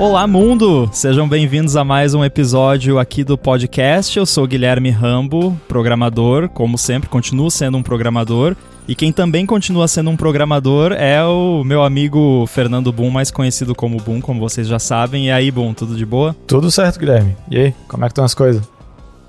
[0.00, 0.88] Olá, mundo!
[0.94, 4.18] Sejam bem-vindos a mais um episódio aqui do podcast.
[4.18, 8.56] Eu sou Guilherme Rambo, programador, como sempre, continuo sendo um programador.
[8.88, 13.74] E quem também continua sendo um programador é o meu amigo Fernando Boom, mais conhecido
[13.74, 15.26] como Boom, como vocês já sabem.
[15.26, 16.34] E aí, Boom, tudo de boa?
[16.46, 17.36] Tudo certo, Guilherme.
[17.50, 18.66] E aí, como é que estão as coisas?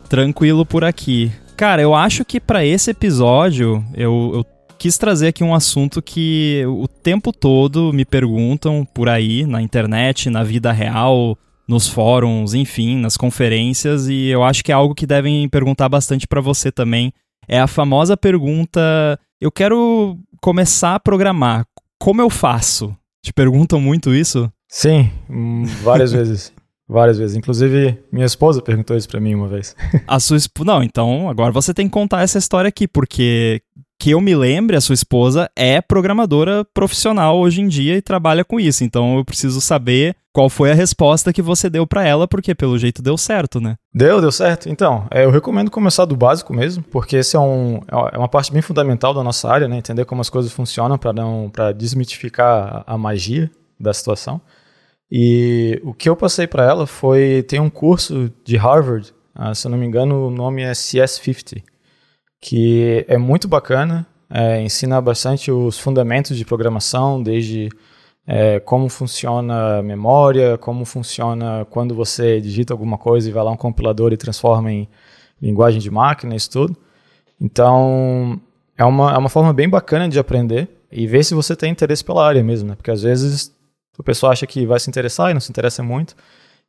[0.08, 1.34] Tranquilo por aqui.
[1.58, 4.46] Cara, eu acho que para esse episódio eu, eu
[4.82, 10.28] quis trazer aqui um assunto que o tempo todo me perguntam por aí, na internet,
[10.28, 15.06] na vida real, nos fóruns, enfim, nas conferências, e eu acho que é algo que
[15.06, 17.14] devem perguntar bastante para você também.
[17.48, 18.82] É a famosa pergunta:
[19.40, 21.64] eu quero começar a programar,
[22.00, 22.92] como eu faço?
[23.24, 24.52] Te perguntam muito isso?
[24.68, 26.52] Sim, hum, várias vezes.
[26.90, 27.38] Várias vezes.
[27.38, 29.76] Inclusive, minha esposa perguntou isso para mim uma vez.
[30.08, 30.66] A sua esposa.
[30.66, 33.62] Não, então agora você tem que contar essa história aqui, porque
[34.02, 38.44] que eu me lembre, a sua esposa é programadora profissional hoje em dia e trabalha
[38.44, 38.84] com isso.
[38.84, 42.80] Então eu preciso saber qual foi a resposta que você deu para ela, porque pelo
[42.80, 43.76] jeito deu certo, né?
[43.94, 44.68] Deu, deu certo.
[44.70, 47.80] Então, é, eu recomendo começar do básico mesmo, porque esse é, um,
[48.12, 49.78] é uma parte bem fundamental da nossa área, né?
[49.78, 54.42] Entender como as coisas funcionam para não para desmitificar a, magia da situação.
[55.12, 59.68] E o que eu passei para ela foi tem um curso de Harvard, uh, se
[59.68, 61.62] eu não me engano, o nome é CS50
[62.42, 67.70] que é muito bacana, é, ensina bastante os fundamentos de programação, desde
[68.26, 73.52] é, como funciona a memória, como funciona quando você digita alguma coisa e vai lá
[73.52, 74.90] um compilador e transforma em
[75.42, 76.76] linguagem de máquina, isso tudo.
[77.40, 78.40] Então,
[78.78, 82.04] é uma, é uma forma bem bacana de aprender e ver se você tem interesse
[82.04, 82.76] pela área mesmo, né?
[82.76, 83.56] Porque às vezes
[83.98, 86.16] o pessoal acha que vai se interessar e não se interessa muito.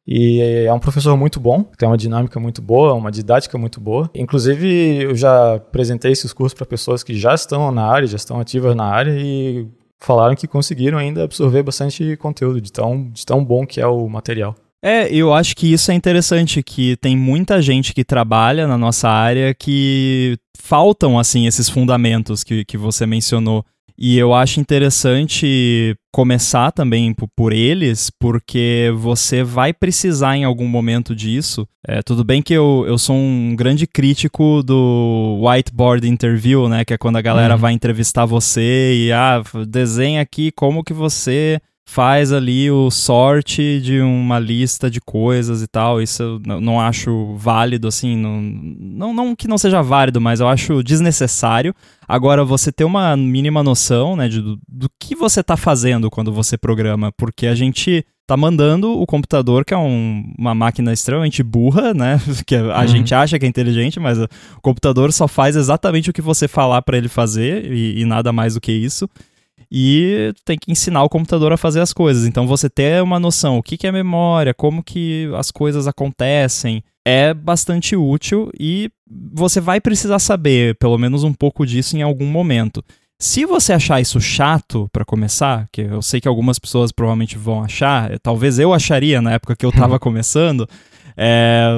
[0.06, 4.10] E é um professor muito bom, tem uma dinâmica muito boa, uma didática muito boa.
[4.14, 8.40] Inclusive, eu já apresentei esses cursos para pessoas que já estão na área, já estão
[8.40, 9.66] ativas na área e
[10.00, 14.08] falaram que conseguiram ainda absorver bastante conteúdo, de tão, de tão bom que é o
[14.08, 14.56] material.
[14.84, 19.08] É, eu acho que isso é interessante, que tem muita gente que trabalha na nossa
[19.08, 23.64] área que faltam, assim, esses fundamentos que, que você mencionou.
[24.04, 31.14] E eu acho interessante começar também por eles, porque você vai precisar em algum momento
[31.14, 31.68] disso.
[31.86, 36.84] É, tudo bem que eu, eu sou um grande crítico do whiteboard interview, né?
[36.84, 37.60] Que é quando a galera uhum.
[37.60, 44.00] vai entrevistar você e ah, desenha aqui como que você faz ali o sorte de
[44.00, 46.00] uma lista de coisas e tal.
[46.00, 50.48] Isso eu não acho válido, assim, não, não, não que não seja válido, mas eu
[50.48, 51.74] acho desnecessário.
[52.06, 56.32] Agora, você ter uma mínima noção, né, de, do, do que você está fazendo quando
[56.32, 61.42] você programa, porque a gente tá mandando o computador, que é um, uma máquina extremamente
[61.42, 62.20] burra, né?
[62.46, 62.86] Que a uhum.
[62.86, 64.28] gente acha que é inteligente, mas o
[64.62, 68.54] computador só faz exatamente o que você falar para ele fazer e, e, nada mais
[68.54, 69.08] do que isso
[69.74, 72.26] e tem que ensinar o computador a fazer as coisas.
[72.26, 76.84] Então você ter uma noção, o que, que é memória, como que as coisas acontecem,
[77.06, 78.90] é bastante útil e
[79.34, 82.84] você vai precisar saber pelo menos um pouco disso em algum momento.
[83.18, 87.64] Se você achar isso chato para começar, que eu sei que algumas pessoas provavelmente vão
[87.64, 90.68] achar, talvez eu acharia na época que eu estava começando,
[91.16, 91.70] é,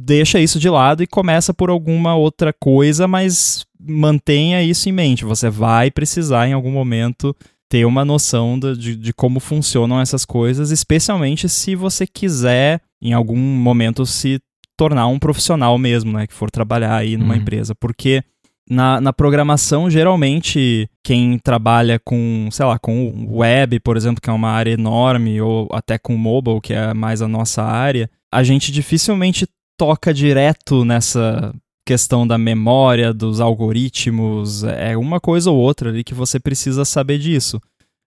[0.00, 5.24] deixa isso de lado e começa por alguma outra coisa, mas mantenha isso em mente.
[5.24, 7.34] Você vai precisar, em algum momento,
[7.68, 13.36] ter uma noção de, de, como funcionam essas coisas, especialmente se você quiser, em algum
[13.36, 14.40] momento, se
[14.76, 16.26] tornar um profissional mesmo, né?
[16.26, 17.40] Que for trabalhar aí numa uhum.
[17.40, 17.74] empresa.
[17.74, 18.22] Porque
[18.68, 24.32] na, na programação, geralmente, quem trabalha com, sei lá, com web, por exemplo, que é
[24.32, 28.72] uma área enorme, ou até com mobile, que é mais a nossa área, a gente
[28.72, 29.46] dificilmente
[29.76, 36.14] toca direto nessa questão da memória, dos algoritmos, é uma coisa ou outra ali que
[36.14, 37.60] você precisa saber disso.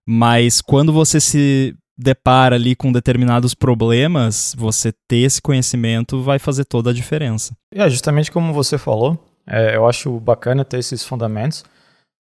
[0.07, 6.65] Mas quando você se depara ali com determinados problemas, você ter esse conhecimento vai fazer
[6.65, 7.53] toda a diferença.
[7.73, 11.65] É, justamente como você falou, é, eu acho bacana ter esses fundamentos,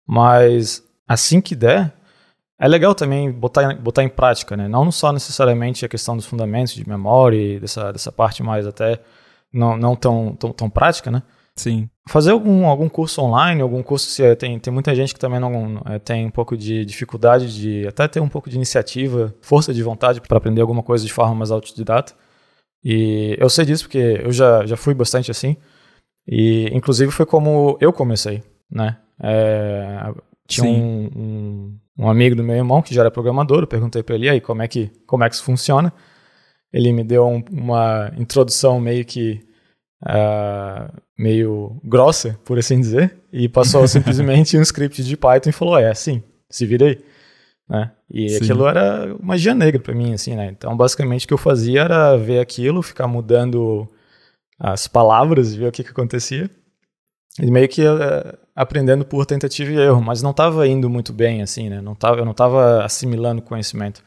[0.08, 1.94] mas assim que der,
[2.60, 4.68] é legal também botar, botar em prática, né?
[4.68, 9.02] Não só necessariamente a questão dos fundamentos de memória e dessa, dessa parte mais até
[9.52, 11.22] não, não tão, tão, tão prática, né?
[11.58, 11.90] Sim.
[12.08, 15.40] Fazer algum, algum curso online, algum curso, se é, tem, tem muita gente que também
[15.40, 19.74] não é, tem um pouco de dificuldade de até ter um pouco de iniciativa, força
[19.74, 22.14] de vontade para aprender alguma coisa de forma mais autodidata.
[22.84, 25.56] E eu sei disso porque eu já, já fui bastante assim.
[26.28, 28.98] E inclusive foi como eu comecei, né?
[29.22, 30.14] É,
[30.48, 34.16] tinha um, um, um, amigo do meu irmão que já era programador, eu perguntei para
[34.16, 35.94] ele aí como é que como é que isso funciona.
[36.74, 39.42] Ele me deu um, uma introdução meio que
[40.06, 45.78] uh, meio grossa, por assim dizer, e passou simplesmente um script de Python e falou:
[45.78, 47.04] é assim, se vira aí.
[47.70, 47.92] né?
[48.12, 48.38] E Sim.
[48.38, 50.48] aquilo era magia negra para mim, assim, né?
[50.48, 53.90] Então, basicamente, o que eu fazia era ver aquilo, ficar mudando
[54.60, 56.50] as palavras, ver o que, que acontecia.
[57.42, 61.42] E meio que uh, aprendendo por tentativa e erro, mas não estava indo muito bem,
[61.42, 61.82] assim, né?
[61.82, 64.02] Não tava, eu não estava assimilando conhecimento.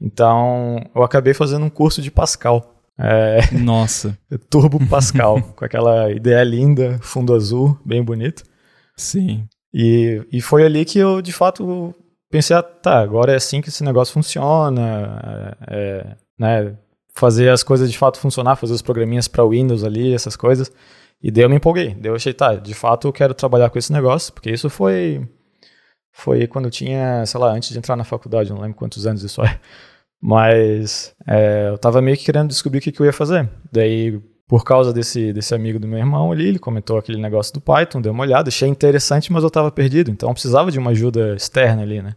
[0.00, 2.75] Então, eu acabei fazendo um curso de Pascal.
[2.98, 4.16] É, Nossa.
[4.48, 8.42] Turbo Pascal, com aquela ideia linda, fundo azul, bem bonito.
[8.96, 9.46] Sim.
[9.72, 11.94] E, e foi ali que eu, de fato,
[12.30, 16.76] pensei, ah, tá, agora é assim que esse negócio funciona, é, é né,
[17.14, 20.72] fazer as coisas de fato funcionar, fazer os programinhas para Windows ali, essas coisas.
[21.22, 21.94] E daí eu me empolguei.
[21.94, 25.26] Daí eu achei, tá, de fato eu quero trabalhar com esse negócio, porque isso foi
[26.12, 29.22] foi quando eu tinha, sei lá, antes de entrar na faculdade, não lembro quantos anos
[29.22, 29.60] isso é.
[30.20, 33.48] Mas é, eu tava meio que querendo descobrir o que, que eu ia fazer.
[33.70, 37.60] Daí, por causa desse, desse amigo do meu irmão ali, ele comentou aquele negócio do
[37.60, 40.10] Python, dei uma olhada, achei interessante, mas eu tava perdido.
[40.10, 42.14] Então eu precisava de uma ajuda externa ali, né?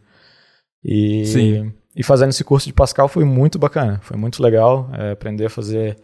[0.84, 1.74] E, Sim.
[1.96, 5.50] e fazendo esse curso de Pascal foi muito bacana, foi muito legal é, aprender a
[5.50, 5.98] fazer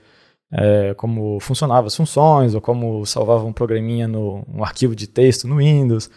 [0.51, 5.47] é, como funcionavam as funções, ou como salvava um programinha no um arquivo de texto
[5.47, 6.09] no Windows.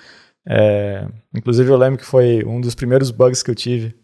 [0.47, 3.95] É, inclusive eu lembro que foi um dos primeiros bugs que eu tive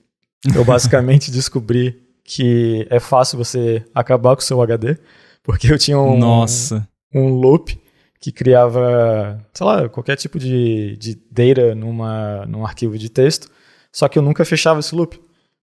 [0.52, 4.96] eu basicamente descobri que é fácil você acabar com o seu HD,
[5.42, 6.88] porque eu tinha um, Nossa.
[7.14, 7.78] um loop
[8.20, 13.48] que criava, sei lá, qualquer tipo de, de data numa, num arquivo de texto,
[13.92, 15.20] só que eu nunca fechava esse loop.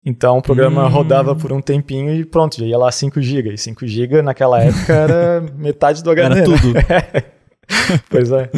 [0.04, 0.88] Então o programa hum.
[0.88, 3.54] rodava por um tempinho e pronto, já ia lá 5 GB.
[3.54, 6.40] E 5 GB naquela época era metade do HD.
[6.40, 6.72] Era tudo.
[6.72, 6.82] Né?
[8.10, 8.50] pois é.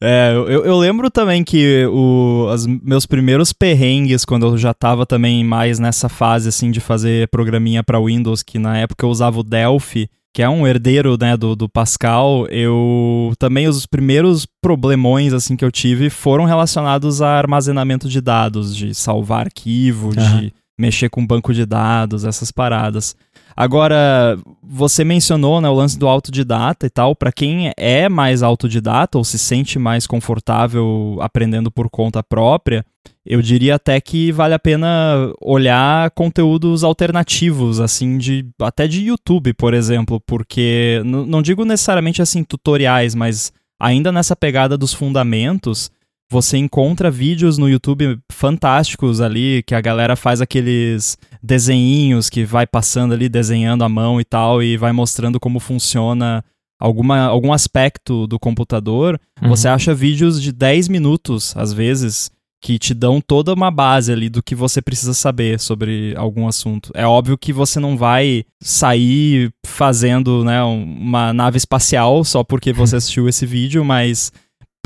[0.00, 5.06] É, eu, eu lembro também que o, os meus primeiros perrengues, quando eu já tava
[5.06, 9.38] também mais nessa fase, assim, de fazer programinha para Windows, que na época eu usava
[9.40, 15.32] o Delphi, que é um herdeiro, né, do, do Pascal, eu também, os primeiros problemões,
[15.32, 20.38] assim, que eu tive foram relacionados a armazenamento de dados, de salvar arquivo, uhum.
[20.38, 23.16] de mexer com banco de dados, essas paradas.
[23.56, 27.16] Agora, você mencionou né, o lance do autodidata e tal.
[27.16, 32.84] Para quem é mais autodidata ou se sente mais confortável aprendendo por conta própria,
[33.24, 39.54] eu diria até que vale a pena olhar conteúdos alternativos, assim, de até de YouTube,
[39.54, 45.90] por exemplo, porque não digo necessariamente assim tutoriais, mas ainda nessa pegada dos fundamentos,
[46.30, 52.66] você encontra vídeos no YouTube fantásticos ali, que a galera faz aqueles desenhinhos que vai
[52.66, 56.44] passando ali, desenhando a mão e tal, e vai mostrando como funciona
[56.78, 59.18] alguma, algum aspecto do computador.
[59.42, 59.48] Uhum.
[59.48, 62.30] Você acha vídeos de 10 minutos, às vezes,
[62.60, 66.90] que te dão toda uma base ali do que você precisa saber sobre algum assunto.
[66.94, 72.96] É óbvio que você não vai sair fazendo né, uma nave espacial só porque você
[73.00, 74.30] assistiu esse vídeo, mas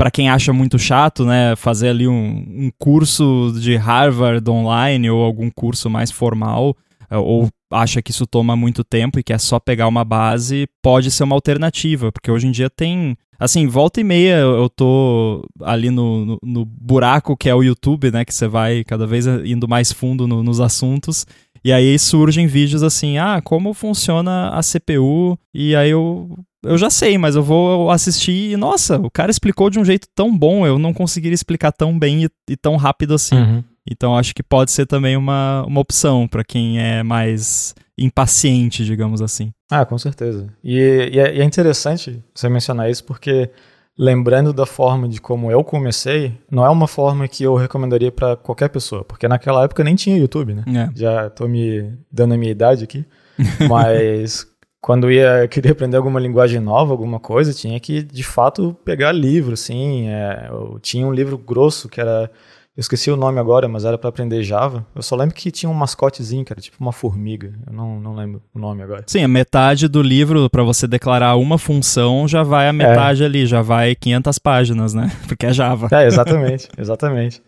[0.01, 5.23] para quem acha muito chato, né, fazer ali um, um, curso de Harvard online ou
[5.23, 6.75] algum curso mais formal,
[7.07, 11.11] é, ou acha que isso toma muito tempo e quer só pegar uma base, pode
[11.11, 13.15] ser uma alternativa, porque hoje em dia tem.
[13.39, 18.09] Assim, volta e meia eu tô ali no, no, no buraco que é o YouTube,
[18.11, 18.25] né?
[18.25, 21.27] Que você vai cada vez indo mais fundo no, nos assuntos.
[21.63, 25.37] E aí surgem vídeos assim, ah, como funciona a CPU?
[25.53, 29.69] E aí eu eu já sei, mas eu vou assistir e, nossa, o cara explicou
[29.69, 33.13] de um jeito tão bom, eu não conseguiria explicar tão bem e, e tão rápido
[33.13, 33.35] assim.
[33.35, 33.63] Uhum.
[33.89, 39.21] Então acho que pode ser também uma, uma opção para quem é mais impaciente, digamos
[39.21, 39.51] assim.
[39.69, 40.47] Ah, com certeza.
[40.63, 40.77] E,
[41.13, 43.49] e, é, e, é, interessante você mencionar isso porque
[43.97, 48.35] lembrando da forma de como eu comecei, não é uma forma que eu recomendaria para
[48.35, 50.63] qualquer pessoa, porque naquela época nem tinha YouTube, né?
[50.67, 50.99] É.
[50.99, 53.05] Já tô me dando a minha idade aqui,
[53.67, 54.50] mas
[54.81, 59.53] quando ia querer aprender alguma linguagem nova, alguma coisa, tinha que de fato pegar livro,
[59.53, 60.09] assim.
[60.09, 62.31] É, eu tinha um livro grosso que era,
[62.75, 64.83] eu esqueci o nome agora, mas era para aprender Java.
[64.95, 67.53] Eu só lembro que tinha um mascotezinho, que era tipo uma formiga.
[67.67, 69.03] Eu não, não lembro o nome agora.
[69.05, 73.25] Sim, a metade do livro para você declarar uma função já vai a metade é.
[73.27, 75.11] ali, já vai 500 páginas, né?
[75.27, 75.89] Porque é Java.
[75.91, 77.39] É, exatamente, exatamente.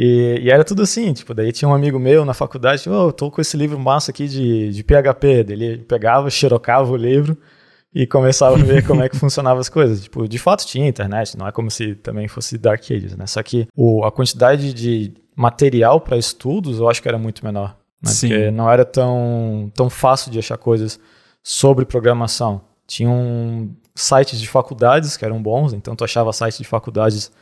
[0.00, 3.08] E, e, era tudo assim, tipo, daí tinha um amigo meu na faculdade, tipo, oh,
[3.08, 7.36] eu tô com esse livro massa aqui de, de PHP, ele pegava, xerocava o livro
[7.92, 10.04] e começava a ver como é que funcionava as coisas.
[10.04, 13.26] Tipo, de fato tinha internet, não é como se também fosse Dark Ages, né?
[13.26, 17.76] Só que o, a quantidade de material para estudos eu acho que era muito menor.
[18.00, 18.08] Né?
[18.08, 18.28] Sim.
[18.28, 21.00] Porque não era tão, tão fácil de achar coisas
[21.42, 22.60] sobre programação.
[22.86, 27.32] Tinham sites de faculdades que eram bons, então tu achava sites de faculdades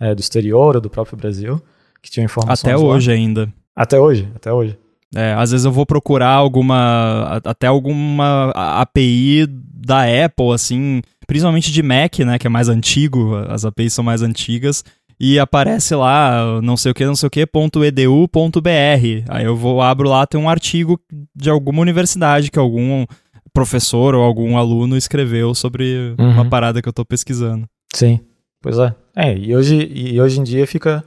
[0.00, 1.60] é, do exterior ou do próprio Brasil
[2.06, 2.72] que tinham informações.
[2.72, 3.52] Até hoje ainda.
[3.74, 4.78] Até hoje, até hoje.
[5.14, 7.40] É, às vezes eu vou procurar alguma.
[7.44, 12.38] até alguma API da Apple, assim, principalmente de Mac, né?
[12.38, 14.84] Que é mais antigo, as APIs são mais antigas.
[15.18, 19.24] e aparece lá não sei o que, não sei o que, ponto .edu.br.
[19.28, 21.00] Aí eu vou, abro lá, tem um artigo
[21.34, 23.04] de alguma universidade que algum
[23.52, 26.30] professor ou algum aluno escreveu sobre uhum.
[26.30, 27.66] uma parada que eu tô pesquisando.
[27.94, 28.20] Sim,
[28.60, 28.94] pois é.
[29.14, 31.02] É, e hoje, e hoje em dia fica...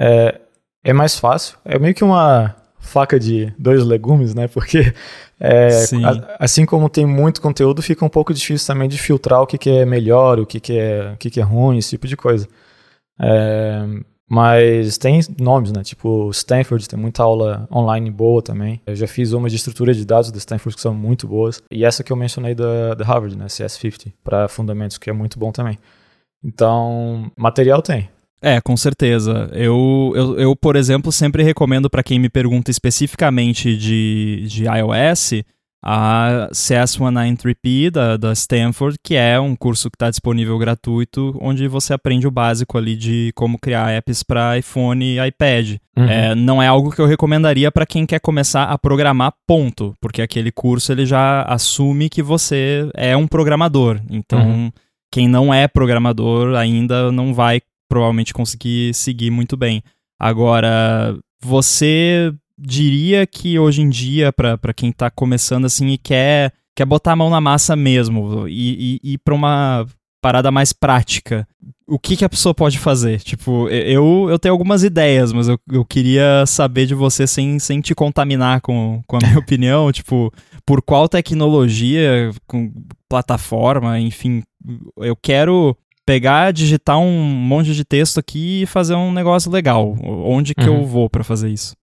[0.00, 0.40] É,
[0.82, 1.58] é mais fácil.
[1.62, 4.48] É meio que uma faca de dois legumes, né?
[4.48, 4.94] Porque
[5.38, 5.68] é,
[6.04, 9.58] a, assim como tem muito conteúdo, fica um pouco difícil também de filtrar o que,
[9.58, 12.16] que é melhor, o que, que, é, o que, que é ruim, esse tipo de
[12.16, 12.48] coisa.
[13.20, 13.84] É,
[14.26, 15.82] mas tem nomes, né?
[15.82, 18.80] Tipo Stanford, tem muita aula online boa também.
[18.86, 21.62] Eu já fiz uma de estrutura de dados da Stanford que são muito boas.
[21.70, 23.46] E essa que eu mencionei da, da Harvard, né?
[23.46, 25.78] CS50, para fundamentos, que é muito bom também.
[26.42, 28.08] Então, material tem.
[28.42, 29.50] É, com certeza.
[29.52, 35.42] Eu, eu, eu por exemplo, sempre recomendo para quem me pergunta especificamente de, de iOS
[35.82, 41.94] a CS193P da, da Stanford, que é um curso que está disponível gratuito, onde você
[41.94, 45.76] aprende o básico ali de como criar apps para iPhone e iPad.
[45.96, 46.04] Uhum.
[46.04, 50.20] É, não é algo que eu recomendaria para quem quer começar a programar, ponto, porque
[50.20, 54.00] aquele curso ele já assume que você é um programador.
[54.10, 54.72] Então, uhum.
[55.10, 59.82] quem não é programador ainda não vai provavelmente conseguir seguir muito bem.
[60.18, 66.84] Agora, você diria que hoje em dia, para quem está começando assim e quer, quer
[66.84, 69.86] botar a mão na massa mesmo e, e ir para uma
[70.22, 71.48] parada mais prática,
[71.88, 73.20] o que, que a pessoa pode fazer?
[73.20, 77.80] Tipo, eu, eu tenho algumas ideias, mas eu, eu queria saber de você sem, sem
[77.80, 80.32] te contaminar com, com a minha opinião, tipo,
[80.64, 82.72] por qual tecnologia, com
[83.08, 84.42] plataforma, enfim,
[84.98, 85.76] eu quero
[86.10, 89.96] pegar, digitar um monte de texto aqui e fazer um negócio legal.
[90.02, 90.78] Onde que uhum.
[90.78, 91.76] eu vou para fazer isso?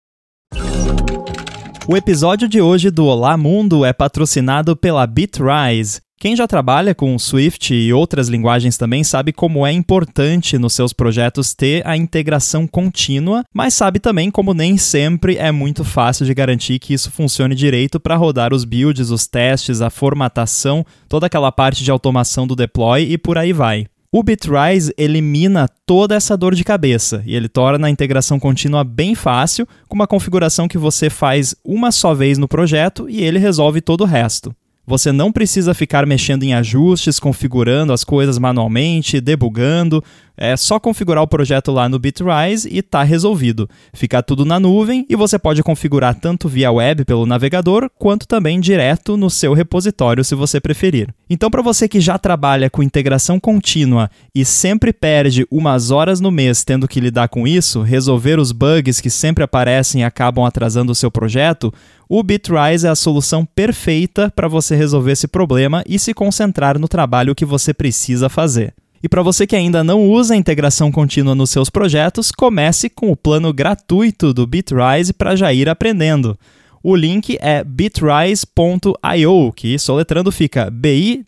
[1.87, 6.01] O episódio de hoje do Olá Mundo é patrocinado pela Bitrise.
[6.19, 10.91] Quem já trabalha com Swift e outras linguagens também sabe como é importante nos seus
[10.91, 16.33] projetos ter a integração contínua, mas sabe também como nem sempre é muito fácil de
[16.33, 21.49] garantir que isso funcione direito para rodar os builds, os testes, a formatação, toda aquela
[21.49, 23.87] parte de automação do deploy e por aí vai.
[24.09, 29.13] O Bitrise elimina toda essa dor de cabeça e ele torna a integração contínua bem
[29.13, 33.81] fácil, com uma configuração que você faz uma só vez no projeto e ele resolve
[33.81, 34.55] todo o resto.
[34.85, 40.01] Você não precisa ficar mexendo em ajustes, configurando as coisas manualmente, debugando.
[40.37, 43.67] É só configurar o projeto lá no Bitrise e tá resolvido.
[43.91, 48.59] Fica tudo na nuvem e você pode configurar tanto via web pelo navegador, quanto também
[48.59, 51.11] direto no seu repositório se você preferir.
[51.27, 56.29] Então, para você que já trabalha com integração contínua e sempre perde umas horas no
[56.29, 60.91] mês tendo que lidar com isso, resolver os bugs que sempre aparecem e acabam atrasando
[60.91, 61.73] o seu projeto,
[62.07, 66.87] o Bitrise é a solução perfeita para você resolver esse problema e se concentrar no
[66.87, 68.73] trabalho que você precisa fazer.
[69.01, 73.11] E para você que ainda não usa a integração contínua nos seus projetos, comece com
[73.11, 76.37] o plano gratuito do Bitrise para já ir aprendendo.
[76.83, 81.21] O link é bitrise.io, que soletrando fica B-I-T-R-I-S-E.io.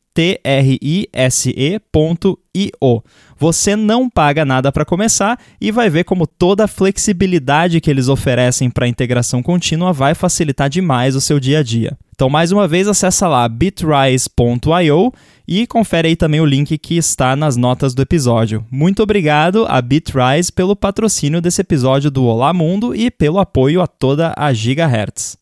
[3.38, 8.08] Você não paga nada para começar e vai ver como toda a flexibilidade que eles
[8.08, 11.98] oferecem para integração contínua vai facilitar demais o seu dia a dia.
[12.14, 15.14] Então, mais uma vez, acessa lá bitrise.io
[15.52, 18.64] e confere aí também o link que está nas notas do episódio.
[18.70, 23.88] Muito obrigado a Bitrise pelo patrocínio desse episódio do Olá Mundo e pelo apoio a
[23.88, 25.36] toda a Gigahertz.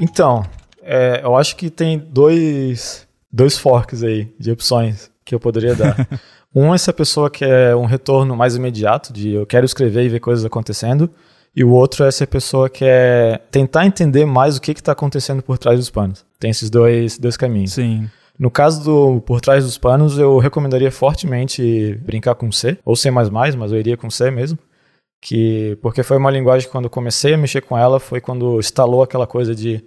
[0.00, 0.46] Então,
[0.82, 6.08] é, eu acho que tem dois, dois forks aí de opções que eu poderia dar.
[6.54, 10.08] um é se a pessoa quer um retorno mais imediato, de eu quero escrever e
[10.08, 11.10] ver coisas acontecendo.
[11.56, 15.42] E o outro é se a pessoa quer tentar entender mais o que está acontecendo
[15.42, 16.22] por trás dos panos.
[16.38, 17.72] Tem esses dois, dois caminhos.
[17.72, 18.10] Sim.
[18.38, 23.10] No caso do por trás dos panos, eu recomendaria fortemente brincar com C, ou C++,
[23.10, 24.58] mas eu iria com C mesmo.
[25.18, 28.58] Que, porque foi uma linguagem que quando eu comecei a mexer com ela, foi quando
[28.58, 29.82] instalou aquela coisa de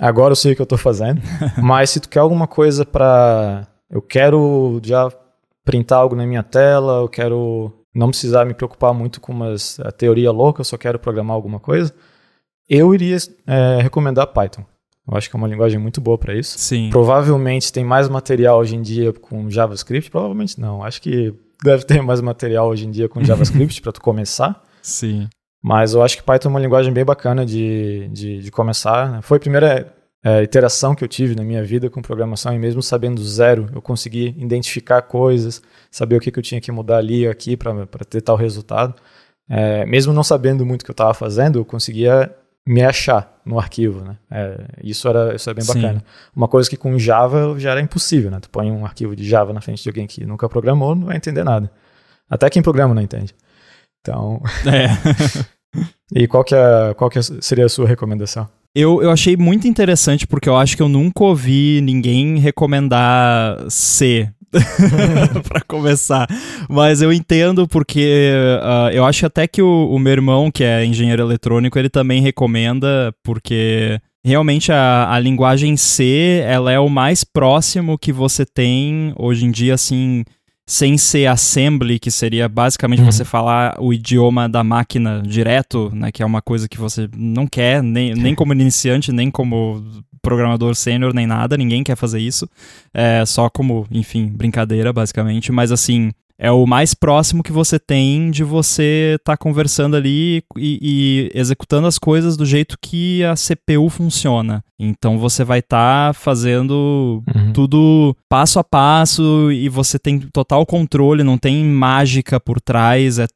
[0.00, 1.20] agora eu sei o que eu estou fazendo.
[1.62, 5.12] mas se tu quer alguma coisa para eu quero já
[5.62, 9.54] printar algo na minha tela, eu quero não precisar me preocupar muito com uma
[9.96, 11.94] teoria louca, eu só quero programar alguma coisa,
[12.68, 14.64] eu iria é, recomendar Python.
[15.08, 16.58] Eu acho que é uma linguagem muito boa para isso.
[16.58, 16.88] Sim.
[16.90, 20.10] Provavelmente tem mais material hoje em dia com JavaScript.
[20.10, 20.82] Provavelmente não.
[20.84, 24.62] Acho que deve ter mais material hoje em dia com JavaScript para tu começar.
[24.80, 25.28] Sim.
[25.62, 29.10] Mas eu acho que Python é uma linguagem bem bacana de, de, de começar.
[29.10, 29.22] Né?
[29.22, 29.92] Foi a primeira
[30.24, 33.82] é, iteração que eu tive na minha vida com programação e mesmo sabendo zero, eu
[33.82, 35.60] consegui identificar coisas,
[35.90, 38.94] saber o que, que eu tinha que mudar ali aqui para ter tal resultado.
[39.48, 42.32] É, mesmo não sabendo muito o que eu estava fazendo, eu conseguia
[42.64, 44.16] me achar no arquivo, né?
[44.30, 45.98] É, isso era isso é bem bacana.
[45.98, 46.04] Sim.
[46.34, 48.38] Uma coisa que com Java já era impossível, né?
[48.40, 51.16] Tu põe um arquivo de Java na frente de alguém que nunca programou, não vai
[51.16, 51.70] entender nada.
[52.30, 53.34] Até quem programa não entende.
[54.00, 54.40] Então.
[54.64, 54.86] É.
[56.14, 58.48] e qual que, é, qual que seria a sua recomendação?
[58.74, 64.30] Eu, eu achei muito interessante porque eu acho que eu nunca ouvi ninguém recomendar C
[65.46, 66.26] para começar.
[66.68, 70.84] Mas eu entendo porque uh, eu acho até que o, o, meu irmão, que é
[70.84, 77.24] engenheiro eletrônico, ele também recomenda porque realmente a, a linguagem C ela é o mais
[77.24, 80.24] próximo que você tem hoje em dia, assim
[80.72, 83.12] sem ser assembly, que seria basicamente uhum.
[83.12, 87.46] você falar o idioma da máquina direto, né, que é uma coisa que você não
[87.46, 89.84] quer, nem, nem como iniciante, nem como
[90.22, 92.48] programador sênior, nem nada, ninguém quer fazer isso,
[92.94, 96.10] é só como, enfim, brincadeira, basicamente, mas assim,
[96.42, 101.30] é o mais próximo que você tem de você estar tá conversando ali e, e,
[101.38, 104.64] executando as coisas do jeito que a CPU funciona.
[104.76, 107.52] Então você vai estar tá fazendo uhum.
[107.52, 113.28] tudo passo a passo e você tem total controle, não tem mágica por trás, é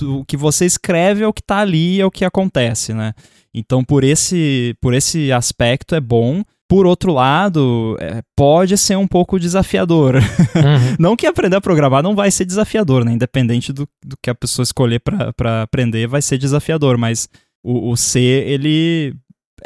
[0.00, 3.12] o que você escreve é o que está ali, é o que acontece, né?
[3.52, 6.42] Então por esse por esse aspecto é bom.
[6.68, 10.16] Por outro lado, é, pode ser um pouco desafiador.
[10.16, 10.96] Uhum.
[10.98, 13.12] não que aprender a programar não vai ser desafiador, né?
[13.12, 17.28] Independente do, do que a pessoa escolher para aprender, vai ser desafiador, mas
[17.62, 19.14] o, o C, ele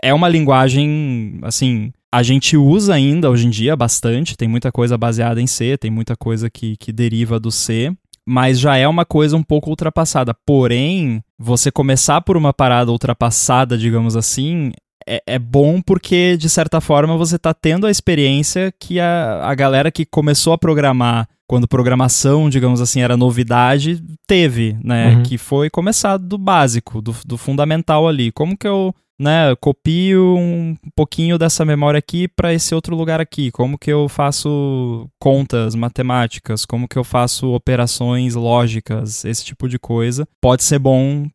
[0.02, 4.99] é uma linguagem, assim, a gente usa ainda hoje em dia bastante, tem muita coisa
[4.99, 7.92] baseada em C, tem muita coisa que, que deriva do C,
[8.26, 10.35] mas já é uma coisa um pouco ultrapassada.
[10.47, 14.73] Porém, você começar por uma parada ultrapassada, digamos assim,
[15.11, 19.55] é, é, bom porque, de certa forma, você está tendo a experiência que a, a
[19.57, 25.17] galera que começou a programar quando programação, digamos assim, era novidade, teve, né?
[25.17, 25.23] Uhum.
[25.25, 28.31] Que foi começar do básico, do, do fundamental ali.
[28.31, 33.50] Como que eu né, copio um pouquinho dessa memória aqui para esse outro lugar aqui?
[33.50, 36.64] Como que eu faço contas matemáticas?
[36.64, 39.25] Como que eu faço operações lógicas?
[39.25, 40.29] Esse tipo de coisa.
[40.40, 41.26] Pode ser bom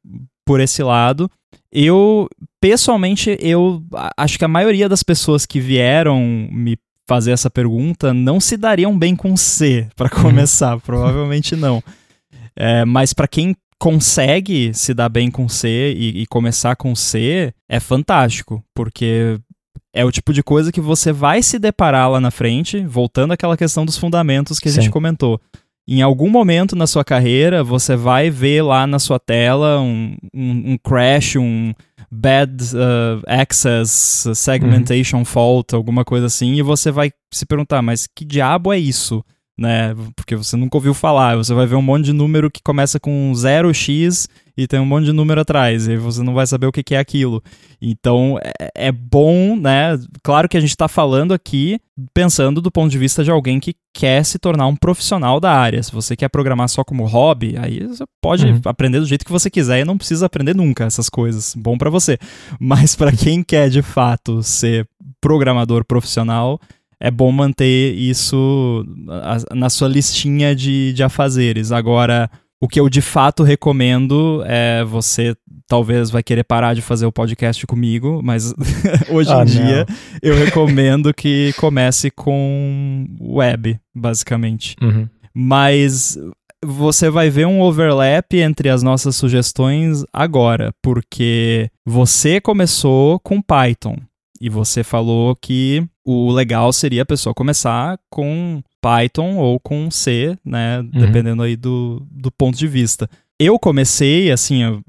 [0.45, 1.29] por esse lado.
[1.71, 2.29] Eu,
[2.61, 3.83] pessoalmente, eu
[4.15, 6.77] acho que a maioria das pessoas que vieram me
[7.07, 10.23] fazer essa pergunta não se dariam bem com C, para uhum.
[10.23, 11.83] começar, provavelmente não.
[12.55, 17.53] É, mas para quem consegue se dar bem com C e, e, começar com C,
[17.67, 19.37] é fantástico, porque
[19.93, 23.57] é o tipo de coisa que você vai se deparar lá na frente, voltando àquela
[23.57, 24.81] questão dos fundamentos que a Sim.
[24.81, 25.39] gente comentou.
[25.87, 30.73] Em algum momento na sua carreira, você vai ver lá na sua tela um, um,
[30.73, 31.73] um crash, um
[32.09, 35.25] bad uh, access, segmentation uhum.
[35.25, 39.23] fault, alguma coisa assim, e você vai se perguntar, mas que diabo é isso?
[39.57, 39.95] Né?
[40.15, 41.37] Porque você nunca ouviu falar.
[41.37, 45.05] Você vai ver um monte de número que começa com 0x e tem um monte
[45.05, 47.43] de número atrás, e você não vai saber o que, que é aquilo.
[47.81, 49.99] Então é, é, bom, né?
[50.23, 51.79] Claro que a gente está falando aqui
[52.13, 55.83] pensando do ponto de vista de alguém que quer se tornar um profissional da área.
[55.83, 58.61] Se você quer programar só como hobby, aí você pode uhum.
[58.65, 61.53] aprender do jeito que você quiser e não precisa aprender nunca essas coisas.
[61.55, 62.17] Bom para você.
[62.59, 64.87] Mas para quem quer de fato ser
[65.19, 66.59] programador profissional,
[66.99, 68.85] é bom manter isso
[69.53, 71.71] na sua listinha de, de afazeres.
[71.71, 72.29] Agora,
[72.59, 75.35] o que eu de fato recomendo é você
[75.67, 78.53] talvez vai querer parar de fazer o podcast comigo, mas
[79.09, 79.85] hoje ah, em dia
[80.21, 84.75] eu recomendo que comece com web, basicamente.
[84.81, 85.07] Uhum.
[85.33, 86.17] Mas
[86.63, 93.97] você vai ver um overlap entre as nossas sugestões agora, porque você começou com Python
[94.39, 100.37] e você falou que o legal seria a pessoa começar com Python ou com C,
[100.45, 100.79] né?
[100.79, 100.89] Uhum.
[100.91, 103.09] Dependendo aí do, do ponto de vista.
[103.39, 104.81] Eu comecei, assim, eu,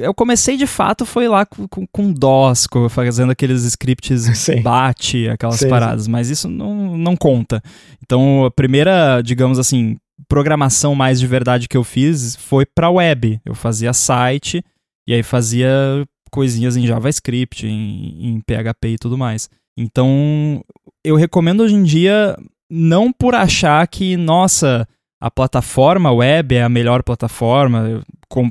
[0.00, 4.60] eu comecei de fato foi lá com, com, com DOS, fazendo aqueles scripts sim.
[4.62, 7.62] bate, aquelas sim, paradas, mas isso não, não conta.
[8.02, 9.96] Então, a primeira, digamos assim,
[10.28, 13.40] programação mais de verdade que eu fiz foi para web.
[13.44, 14.62] Eu fazia site
[15.06, 16.04] e aí fazia
[16.36, 19.48] coisinhas em JavaScript, em, em PHP e tudo mais.
[19.74, 20.62] Então,
[21.02, 22.36] eu recomendo hoje em dia
[22.70, 24.86] não por achar que, nossa,
[25.18, 27.88] a plataforma web é a melhor plataforma.
[27.88, 28.50] Eu com,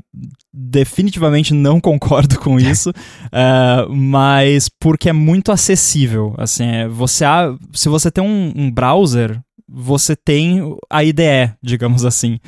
[0.52, 6.34] definitivamente não concordo com isso, uh, mas porque é muito acessível.
[6.40, 7.24] Assim, é, você
[7.72, 12.40] se você tem um, um browser, você tem a IDE, digamos assim.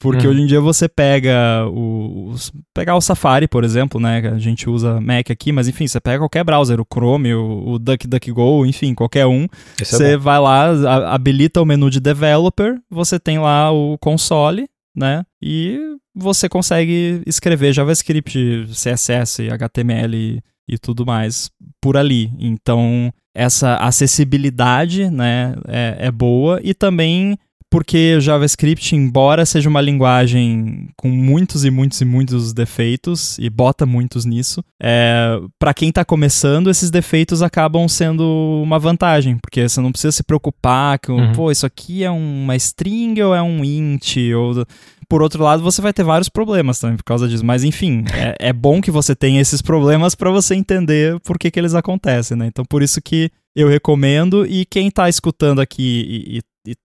[0.00, 0.32] Porque uhum.
[0.32, 2.32] hoje em dia você pega o,
[2.72, 4.18] pegar o Safari, por exemplo, né?
[4.32, 7.78] A gente usa Mac aqui, mas enfim, você pega qualquer browser, o Chrome, o, o
[7.78, 9.46] DuckDuckGo, enfim, qualquer um.
[9.80, 13.72] Esse é você é vai lá, a, habilita o menu de developer, você tem lá
[13.72, 15.24] o console, né?
[15.42, 15.80] E
[16.14, 22.32] você consegue escrever JavaScript, CSS, HTML e, e tudo mais por ali.
[22.38, 27.36] Então, essa acessibilidade, né, é, é boa e também
[27.70, 33.84] porque JavaScript, embora seja uma linguagem com muitos e muitos e muitos defeitos, e bota
[33.84, 38.24] muitos nisso, é, para quem está começando, esses defeitos acabam sendo
[38.62, 41.32] uma vantagem, porque você não precisa se preocupar com, uhum.
[41.32, 44.64] pô, isso aqui é uma string ou é um int, ou
[45.08, 47.44] por outro lado, você vai ter vários problemas também por causa disso.
[47.44, 51.50] Mas, enfim, é, é bom que você tenha esses problemas para você entender por que,
[51.50, 52.46] que eles acontecem, né?
[52.46, 54.46] Então, por isso que eu recomendo.
[54.46, 56.40] E quem está escutando aqui e, e,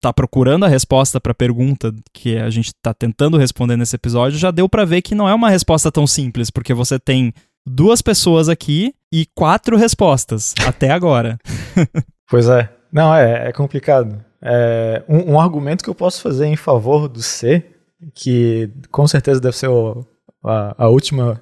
[0.01, 4.39] tá procurando a resposta para a pergunta que a gente está tentando responder nesse episódio,
[4.39, 7.33] já deu para ver que não é uma resposta tão simples, porque você tem
[7.65, 11.37] duas pessoas aqui e quatro respostas até agora.
[12.29, 12.69] pois é.
[12.91, 14.23] Não, é, é complicado.
[14.41, 17.65] É, um, um, argumento que eu posso fazer em favor do C
[18.13, 20.05] que com certeza deve ser o,
[20.43, 21.41] a, a, última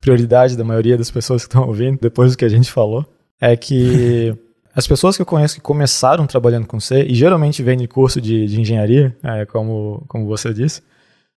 [0.00, 3.06] prioridade da maioria das pessoas que estão ouvindo, depois do que a gente falou,
[3.40, 4.36] é que
[4.74, 8.20] as pessoas que eu conheço que começaram trabalhando com C, e geralmente vêm de curso
[8.20, 10.82] de, de engenharia, é, como, como você disse,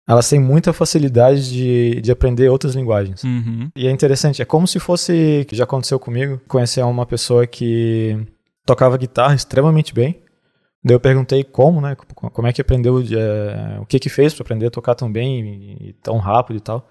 [0.08, 3.24] elas têm muita facilidade de, de aprender outras linguagens.
[3.24, 3.70] Uhum.
[3.76, 8.18] E é interessante, é como se fosse, que já aconteceu comigo, conhecer uma pessoa que
[8.66, 10.24] tocava guitarra extremamente bem,
[10.86, 11.96] Daí eu perguntei como, né?
[11.96, 15.42] Como é que aprendeu, é, o que que fez para aprender a tocar tão bem
[15.42, 16.88] e, e, tão rápido e tal.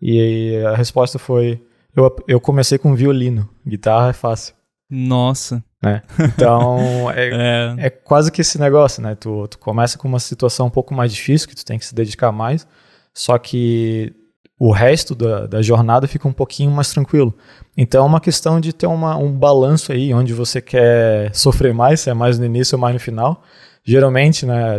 [0.00, 1.60] E a resposta foi:
[1.96, 4.54] eu, eu comecei com violino, guitarra é fácil.
[4.88, 5.64] Nossa.
[5.84, 6.02] Né?
[6.18, 7.86] Então é, é.
[7.86, 9.14] é, quase que esse negócio, né?
[9.14, 11.94] Tu, tu começa com uma situação um pouco mais difícil, que tu tem que se
[11.94, 12.66] dedicar mais,
[13.12, 14.14] só que
[14.58, 17.34] o resto da, da jornada fica um pouquinho mais tranquilo.
[17.76, 22.00] Então é uma questão de ter uma, um balanço aí, onde você quer sofrer mais,
[22.00, 23.42] se é mais no início ou mais no final.
[23.84, 24.78] Geralmente, né,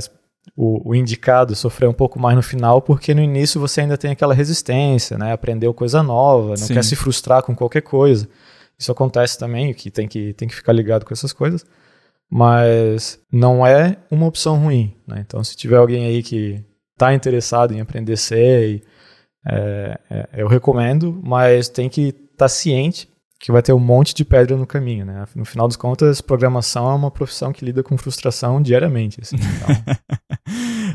[0.55, 4.11] o, o, indicado sofrer um pouco mais no final, porque no início você ainda tem
[4.11, 6.73] aquela resistência, né, aprendeu coisa nova, não Sim.
[6.73, 8.27] quer se frustrar com qualquer coisa.
[8.77, 11.65] Isso acontece também, que tem que, tem que ficar ligado com essas coisas.
[12.29, 14.95] Mas não é uma opção ruim.
[15.07, 15.23] Né?
[15.25, 18.81] Então, se tiver alguém aí que está interessado em aprender C
[19.47, 23.07] é, é, eu recomendo, mas tem que estar tá ciente
[23.39, 25.23] que vai ter um monte de pedra no caminho, né?
[25.35, 29.19] No final das contas, programação é uma profissão que lida com frustração diariamente.
[29.21, 29.95] Assim, então...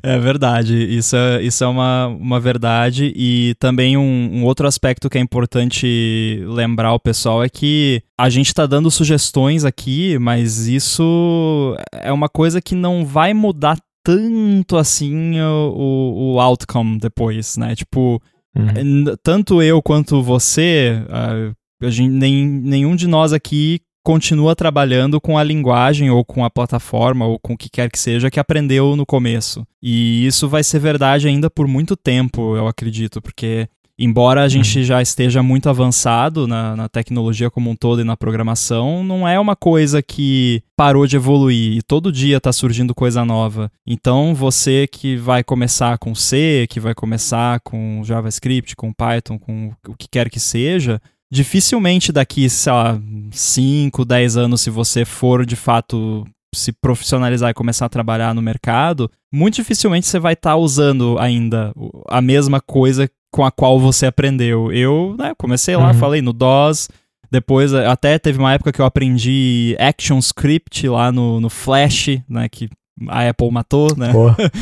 [0.02, 3.12] é verdade, isso é, isso é uma, uma verdade.
[3.14, 8.28] E também um, um, outro aspecto que é importante lembrar o pessoal é que a
[8.28, 14.76] gente está dando sugestões aqui, mas isso é uma coisa que não vai mudar tanto
[14.76, 17.74] assim o, o, outcome depois, né?
[17.74, 18.20] Tipo,
[18.56, 19.16] Uhum.
[19.22, 25.44] Tanto eu quanto você, a gente, nem, nenhum de nós aqui continua trabalhando com a
[25.44, 29.06] linguagem ou com a plataforma ou com o que quer que seja que aprendeu no
[29.06, 29.66] começo.
[29.82, 33.68] E isso vai ser verdade ainda por muito tempo, eu acredito, porque
[34.00, 34.84] embora a gente uhum.
[34.84, 39.38] já esteja muito avançado na, na, tecnologia como um todo e na programação, não é
[39.38, 43.70] uma coisa que parou de evoluir e todo dia está surgindo coisa nova.
[43.86, 49.72] Então, você que vai começar com C, que vai começar com JavaScript, com Python, com
[49.86, 50.98] o que quer que seja,
[51.30, 57.54] dificilmente daqui, sei lá, 5, 10 anos, se você for de fato se profissionalizar e
[57.54, 61.72] começar a trabalhar no mercado, muito dificilmente você vai estar tá usando ainda
[62.08, 64.72] a mesma coisa com a qual você aprendeu.
[64.72, 65.94] Eu né, comecei lá, uhum.
[65.94, 66.88] falei no DOS,
[67.30, 72.68] depois até teve uma época que eu aprendi ActionScript lá no, no Flash, né, que
[73.08, 74.12] a Apple matou, né?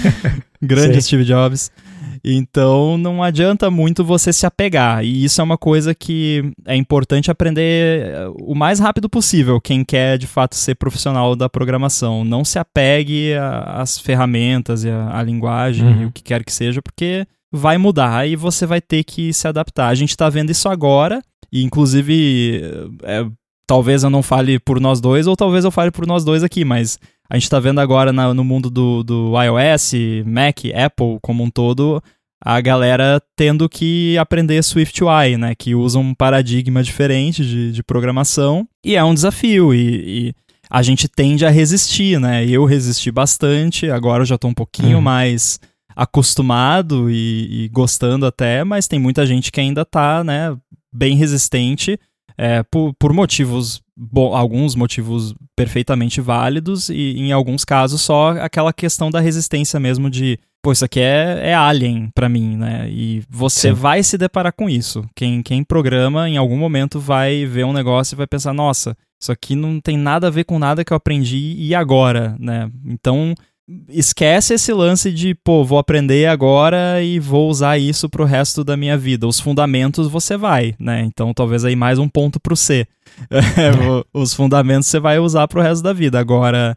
[0.60, 1.70] Grande Steve Jobs.
[2.24, 5.04] Então não adianta muito você se apegar.
[5.04, 9.84] E isso é uma coisa que é importante aprender eh, o mais rápido possível, quem
[9.84, 12.24] quer de fato ser profissional da programação.
[12.24, 13.32] Não se apegue
[13.66, 16.02] às ferramentas e à linguagem uhum.
[16.02, 19.48] e o que quer que seja, porque vai mudar e você vai ter que se
[19.48, 19.88] adaptar.
[19.88, 22.62] A gente está vendo isso agora, e inclusive,
[23.02, 23.26] é,
[23.68, 26.64] talvez eu não fale por nós dois, ou talvez eu fale por nós dois aqui,
[26.64, 26.98] mas
[27.30, 29.92] a gente está vendo agora na, no mundo do, do iOS,
[30.24, 32.02] Mac, Apple como um todo,
[32.42, 35.54] a galera tendo que aprender SwiftUI, né?
[35.54, 38.66] Que usa um paradigma diferente de, de programação.
[38.82, 39.74] E é um desafio.
[39.74, 40.34] E, e,
[40.70, 42.46] a gente tende a resistir, né?
[42.46, 45.02] Eu resisti bastante, agora eu já estou um pouquinho hum.
[45.02, 45.60] mais
[45.94, 50.56] acostumado e, e, gostando até, mas tem muita gente que ainda está né,
[50.92, 51.98] bem resistente
[52.38, 58.72] é, por, por, motivos, bom, alguns motivos perfeitamente válidos e em alguns casos só aquela
[58.72, 62.88] questão da resistência mesmo de, pô, isso aqui é, é alien para mim, né?
[62.88, 63.74] E você Sim.
[63.74, 65.04] vai se deparar com isso.
[65.16, 69.32] Quem, quem programa em algum momento vai ver um negócio e vai pensar, nossa, isso
[69.32, 72.70] aqui não tem nada a ver com nada que eu aprendi e agora, né?
[72.86, 73.34] Então
[73.88, 78.76] esquece esse lance de, pô, vou aprender agora e vou usar isso pro resto da
[78.76, 79.26] minha vida.
[79.26, 81.02] Os fundamentos você vai, né?
[81.02, 82.86] Então talvez aí mais um ponto pro C.
[84.12, 86.18] Os fundamentos você vai usar pro resto da vida.
[86.18, 86.76] Agora,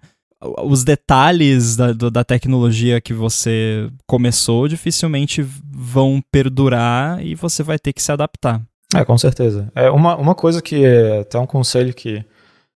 [0.63, 7.93] os detalhes da, da tecnologia que você começou dificilmente vão perdurar e você vai ter
[7.93, 8.61] que se adaptar.
[8.93, 9.71] É, com certeza.
[9.75, 12.25] É uma, uma coisa que é até um conselho que é,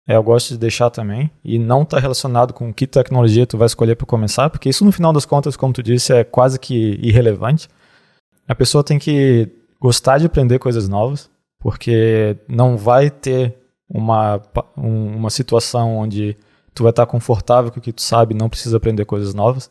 [0.07, 3.97] eu gosto de deixar também, e não está relacionado com que tecnologia tu vai escolher
[3.97, 7.69] para começar, porque isso no final das contas, como tu disse, é quase que irrelevante.
[8.47, 13.57] A pessoa tem que gostar de aprender coisas novas, porque não vai ter
[13.89, 14.43] uma,
[14.77, 16.37] uma situação onde
[16.75, 19.71] tu vai estar confortável com o que tu sabe não precisa aprender coisas novas.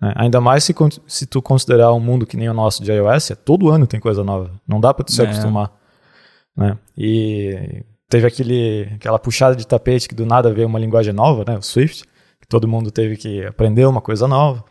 [0.00, 0.12] Né?
[0.16, 0.74] Ainda mais se,
[1.06, 4.00] se tu considerar um mundo que nem o nosso de iOS, é, todo ano tem
[4.00, 4.50] coisa nova.
[4.66, 5.24] Não dá para tu se é.
[5.24, 5.72] acostumar.
[6.56, 6.78] Né?
[6.96, 11.58] E teve aquele, aquela puxada de tapete que do nada veio uma linguagem nova, né?
[11.58, 12.04] o Swift,
[12.40, 14.64] que todo mundo teve que aprender uma coisa nova.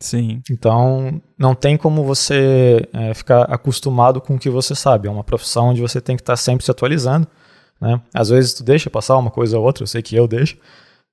[0.00, 0.42] Sim.
[0.50, 5.06] Então, não tem como você é, ficar acostumado com o que você sabe.
[5.06, 7.26] É uma profissão onde você tem que estar sempre se atualizando.
[7.80, 8.00] Né?
[8.12, 10.56] Às vezes tu deixa passar uma coisa ou outra, eu sei que eu deixo,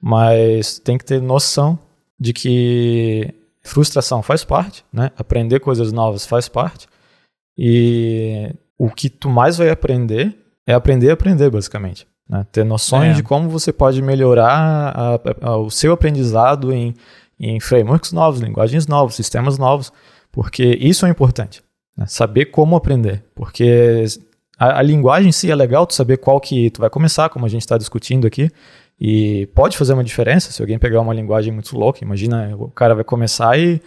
[0.02, 1.78] mas tem que ter noção
[2.20, 5.12] de que frustração faz parte, né?
[5.18, 6.88] Aprender coisas novas faz parte.
[7.58, 10.38] E o que tu mais vai aprender
[10.70, 12.08] é aprender a aprender, basicamente.
[12.30, 12.46] Né?
[12.52, 13.16] Ter noções é.
[13.16, 16.94] de como você pode melhorar a, a, o seu aprendizado em,
[17.40, 19.92] em frameworks novos, linguagens novas, sistemas novos,
[20.32, 21.64] porque isso é importante.
[21.98, 22.06] Né?
[22.08, 24.06] Saber como aprender, porque
[24.60, 27.48] a, a, linguagem em si é legal, tu saber qual que tu vai começar, como
[27.48, 28.52] a gente está discutindo aqui,
[29.02, 32.04] e pode fazer uma diferença se alguém pegar uma linguagem muito louca.
[32.04, 33.82] Imagina, o cara vai começar e,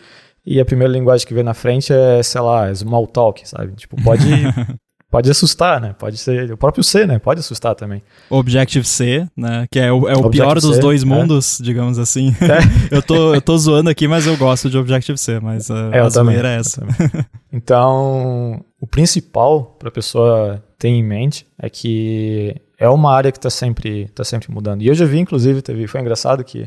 [0.44, 3.72] e a primeira linguagem que vem na frente é, sei lá, small talk, sabe?
[3.76, 4.24] Tipo, pode,
[5.12, 5.94] pode assustar, né?
[5.98, 7.18] Pode ser o próprio C, né?
[7.18, 8.02] Pode assustar também.
[8.30, 9.66] Objective-C, né?
[9.70, 11.06] Que é o, é o pior dos dois é.
[11.06, 11.62] mundos, é.
[11.62, 12.34] digamos assim.
[12.40, 12.62] É.
[12.96, 16.46] eu, tô, eu tô zoando aqui, mas eu gosto de Objective-C, mas a, é, a
[16.48, 16.82] é essa.
[17.52, 23.36] então, o principal para a pessoa ter em mente é que é uma área que
[23.36, 24.80] está sempre, tá sempre mudando.
[24.80, 26.60] E eu já vi, inclusive, teve, foi engraçado que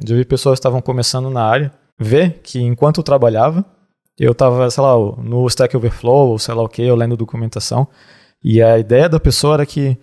[0.00, 3.64] eu já vi pessoas que estavam começando na área ver que enquanto eu trabalhava,
[4.18, 7.88] eu estava, sei lá, no Stack Overflow, ou sei lá o que, eu lendo documentação,
[8.42, 9.98] e a ideia da pessoa era que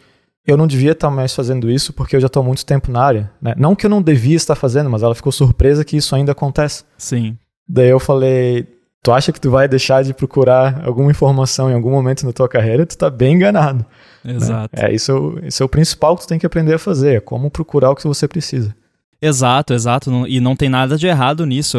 [0.46, 3.02] eu não devia estar mais fazendo isso porque eu já estou há muito tempo na
[3.02, 3.32] área.
[3.42, 3.54] Né?
[3.58, 6.84] Não que eu não devia estar fazendo, mas ela ficou surpresa que isso ainda acontece.
[6.98, 7.38] Sim.
[7.68, 8.68] Daí eu falei,
[9.04, 12.50] tu acha que tu vai deixar de procurar alguma informação em algum momento na tua
[12.50, 12.86] carreira?
[12.86, 13.86] Tu está bem enganado.
[14.26, 14.76] Exato.
[14.76, 14.90] Né?
[14.90, 17.52] É, isso, isso é o principal que tu tem que aprender a fazer, é como
[17.52, 18.76] procurar o que você precisa.
[19.24, 20.28] Exato, exato.
[20.28, 21.78] E não tem nada de errado nisso.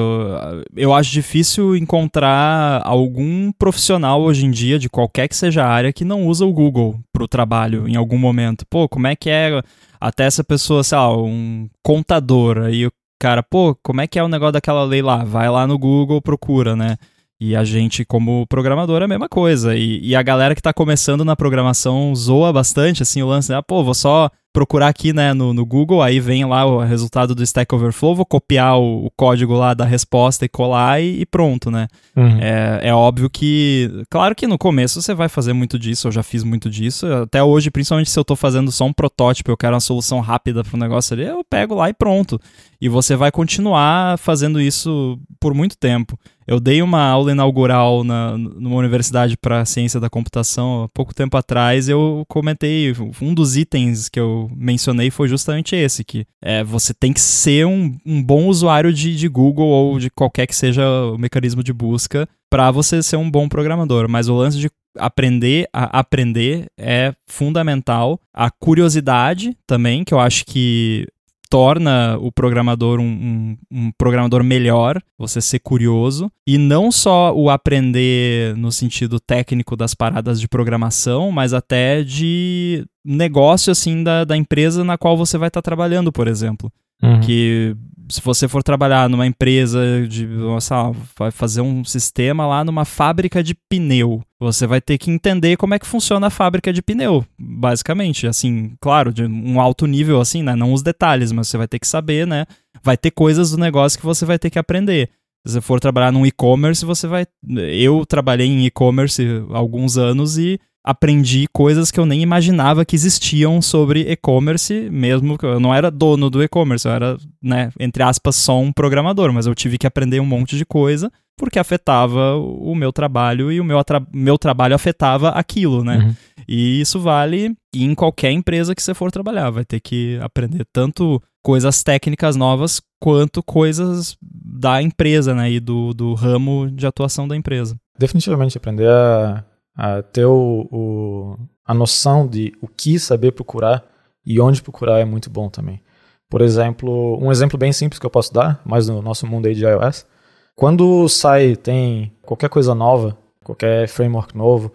[0.76, 5.92] Eu acho difícil encontrar algum profissional hoje em dia, de qualquer que seja a área,
[5.92, 8.64] que não usa o Google para o trabalho em algum momento.
[8.70, 9.61] Pô, como é que é
[10.00, 14.22] até essa pessoa, sei lá, um contador, aí o cara, pô, como é que é
[14.22, 15.24] o negócio daquela lei lá?
[15.24, 16.96] Vai lá no Google, procura, né?
[17.40, 19.74] E a gente, como programador, é a mesma coisa.
[19.74, 23.57] E, e a galera que está começando na programação zoa bastante, assim, o lance, né?
[23.59, 27.34] ah, pô, vou só procurar aqui né, no, no, Google, aí vem lá o resultado
[27.34, 31.26] do Stack Overflow, vou copiar o, o código lá da resposta e colar e, e
[31.26, 31.88] pronto, né?
[32.14, 32.38] Uhum.
[32.40, 36.22] É, é óbvio que, claro que no começo você vai fazer muito disso, eu já
[36.22, 39.74] fiz muito disso, até hoje, principalmente se eu estou fazendo só um protótipo, eu quero
[39.74, 42.38] uma solução rápida para o negócio ali, eu pego lá e pronto.
[42.80, 46.18] E você vai continuar fazendo isso por muito tempo.
[46.44, 51.36] Eu dei uma aula inaugural na, numa universidade para ciência da computação há pouco tempo
[51.36, 51.88] atrás.
[51.88, 57.12] Eu comentei, um dos itens que eu mencionei foi justamente esse: que é, você tem
[57.12, 61.18] que ser um, um bom usuário de, de Google ou de qualquer que seja o
[61.18, 64.09] mecanismo de busca para você ser um bom programador.
[64.09, 68.20] Mas o lance de aprender a aprender é fundamental.
[68.35, 71.07] A curiosidade também, que eu acho que
[71.52, 77.50] torna o programador um, um, um, programador melhor, você ser curioso, e não só o
[77.50, 84.34] aprender no sentido técnico das paradas de programação, mas até de negócio assim da, da
[84.34, 86.72] empresa na qual você vai estar tá trabalhando, por exemplo.
[87.02, 87.20] Uhum.
[87.20, 87.76] Que
[88.08, 93.42] se você for trabalhar numa empresa de, nossa, vai fazer um sistema lá numa fábrica
[93.42, 97.24] de pneu, você vai ter que entender como é que funciona a fábrica de pneu,
[97.38, 98.26] basicamente.
[98.26, 100.54] Assim, claro, de um alto nível, assim, né?
[100.54, 102.44] Não os detalhes, mas você vai ter que saber, né?
[102.82, 105.08] Vai ter coisas do negócio que você vai ter que aprender.
[105.46, 107.26] Se você for trabalhar num e-commerce, você vai.
[107.48, 113.62] Eu trabalhei em e-commerce alguns anos e aprendi coisas que eu nem imaginava que existiam
[113.62, 118.37] sobre e-commerce, mesmo que eu não era dono do e-commerce, eu era, né, entre aspas,
[118.37, 122.75] só um programador, mas eu tive que aprender um monte de coisa porque afetava o
[122.75, 123.79] meu trabalho e o meu,
[124.12, 125.97] meu trabalho afetava aquilo, né?
[125.99, 126.14] Uhum.
[126.47, 131.23] E isso vale em qualquer empresa que você for trabalhar, vai ter que aprender tanto
[131.42, 137.37] coisas técnicas novas quanto coisas da empresa, né, e do, do ramo de atuação da
[137.37, 137.77] empresa.
[137.99, 139.45] Definitivamente aprender a
[139.76, 143.85] a ter o, o, a noção de o que saber procurar
[144.24, 145.80] e onde procurar é muito bom também.
[146.28, 149.54] Por exemplo, um exemplo bem simples que eu posso dar, mais no nosso mundo aí
[149.54, 150.06] de iOS.
[150.54, 154.72] Quando sai, tem qualquer coisa nova, qualquer framework novo,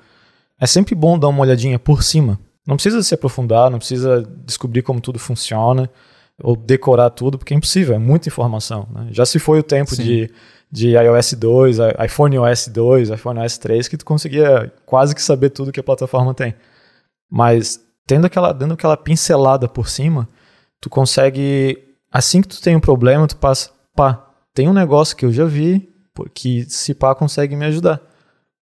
[0.60, 2.40] é sempre bom dar uma olhadinha por cima.
[2.66, 5.90] Não precisa se aprofundar, não precisa descobrir como tudo funciona
[6.44, 8.88] ou decorar tudo, porque é impossível, é muita informação.
[8.94, 9.08] Né?
[9.12, 10.30] Já se foi o tempo de,
[10.72, 15.50] de iOS 2, iPhone OS 2, iPhone OS 3, que tu conseguia quase que saber
[15.50, 16.56] tudo que a plataforma tem.
[17.30, 20.28] Mas tendo aquela, dando aquela pincelada por cima,
[20.82, 21.78] tu consegue,
[22.12, 25.46] assim que tu tem um problema, tu passa, pá, tem um negócio que eu já
[25.46, 25.90] vi,
[26.34, 28.02] que se pá consegue me ajudar.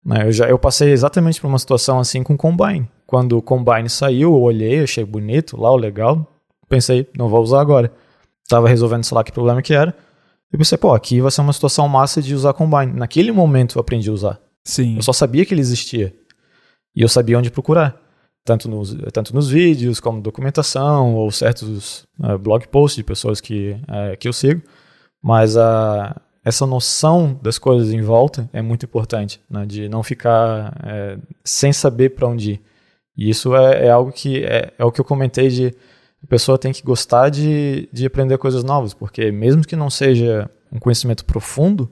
[0.03, 0.27] Né?
[0.27, 2.89] Eu, já, eu passei exatamente por uma situação assim com o Combine.
[3.07, 6.27] Quando o Combine saiu, eu olhei, achei bonito, lá o legal,
[6.67, 7.91] pensei, não vou usar agora.
[8.47, 9.95] Tava resolvendo, sei lá, que problema que era.
[10.55, 12.93] Eu pensei, pô, aqui vai ser uma situação massa de usar Combine.
[12.93, 14.39] Naquele momento eu aprendi a usar.
[14.63, 14.95] Sim.
[14.95, 16.15] Eu só sabia que ele existia.
[16.95, 18.01] E eu sabia onde procurar.
[18.45, 23.71] Tanto nos, tanto nos vídeos, como documentação, ou certos uh, blog posts de pessoas que,
[23.81, 24.61] uh, que eu sigo.
[25.21, 29.65] Mas a, essa noção das coisas em volta é muito importante, né?
[29.65, 32.61] de não ficar é, sem saber para onde ir.
[33.17, 35.75] E isso é, é algo que é, é, o que eu comentei de
[36.25, 40.49] a pessoa tem que gostar de, de aprender coisas novas, porque mesmo que não seja
[40.71, 41.87] um conhecimento profundo,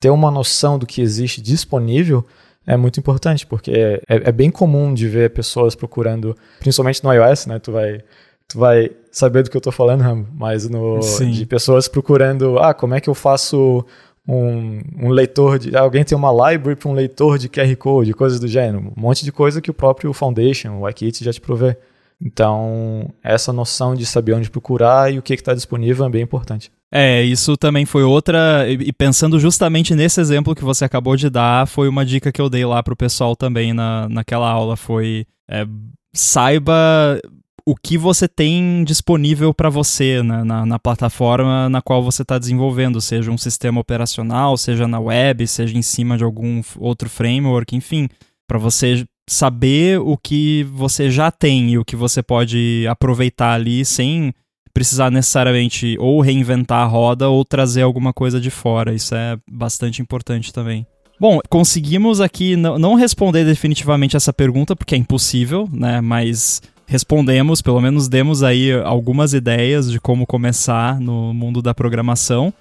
[0.00, 2.26] ter uma noção do que existe disponível
[2.66, 7.46] é muito importante, porque é, é bem comum de ver pessoas procurando, principalmente no iOS,
[7.46, 7.58] né?
[7.58, 8.00] Tu vai
[8.48, 12.74] tu vai saber do que eu estou falando, Rambo, mas no, de pessoas procurando, ah,
[12.74, 13.84] como é que eu faço
[14.28, 15.76] um, um leitor de.
[15.76, 18.92] Alguém tem uma library para um leitor de QR Code, coisas do gênero.
[18.96, 21.76] Um monte de coisa que o próprio Foundation, o iKit, já te provê.
[22.24, 26.70] Então, essa noção de saber onde procurar e o que está disponível é bem importante.
[26.94, 28.66] É, isso também foi outra.
[28.68, 32.48] E pensando justamente nesse exemplo que você acabou de dar, foi uma dica que eu
[32.48, 34.76] dei lá para o pessoal também na, naquela aula.
[34.76, 35.26] Foi.
[35.50, 35.66] É,
[36.14, 37.18] saiba
[37.66, 42.38] o que você tem disponível para você né, na, na, plataforma na qual você está
[42.38, 47.74] desenvolvendo, seja um sistema operacional, seja na web, seja em cima de algum outro framework,
[47.74, 48.08] enfim,
[48.48, 53.84] para você saber o que você já tem e o que você pode aproveitar ali
[53.84, 54.34] sem
[54.74, 58.94] precisar necessariamente ou reinventar a roda ou trazer alguma coisa de fora.
[58.94, 60.86] Isso é bastante importante também.
[61.20, 66.00] Bom, conseguimos aqui não responder definitivamente essa pergunta, porque é impossível, né?
[66.00, 72.52] Mas respondemos, pelo menos demos aí algumas ideias de como começar no mundo da programação.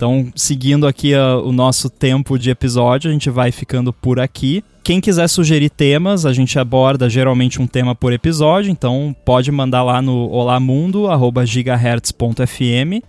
[0.00, 4.64] Então, seguindo aqui a, o nosso tempo de episódio, a gente vai ficando por aqui.
[4.82, 9.82] Quem quiser sugerir temas, a gente aborda geralmente um tema por episódio, então pode mandar
[9.82, 13.04] lá no olamundo@gigahertz.fm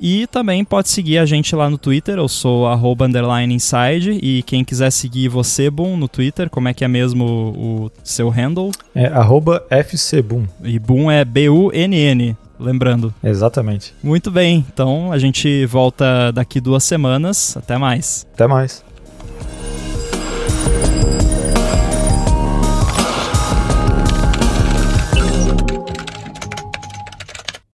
[0.00, 4.16] e também pode seguir a gente lá no Twitter, eu sou arroba underline inside.
[4.22, 8.28] E quem quiser seguir você, Boom, no Twitter, como é que é mesmo o seu
[8.28, 8.70] handle?
[8.94, 10.44] É arroba FCBoom.
[10.62, 13.12] E Boom é B-U-N-N, lembrando.
[13.22, 13.94] Exatamente.
[14.02, 17.56] Muito bem, então a gente volta daqui duas semanas.
[17.56, 18.26] Até mais.
[18.34, 18.87] Até mais.